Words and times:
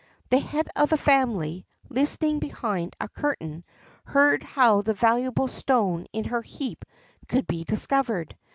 The 0.31 0.39
head 0.39 0.67
of 0.75 0.89
the 0.89 0.97
family, 0.97 1.67
listening 1.87 2.39
behind 2.39 2.95
a 2.99 3.07
curtain, 3.07 3.63
heard 4.03 4.41
how 4.41 4.81
the 4.81 4.95
valuable 4.95 5.47
stone 5.47 6.07
in 6.11 6.23
her 6.23 6.41
heap 6.41 6.85
could 7.27 7.45
be 7.45 7.63
discovered. 7.65 8.35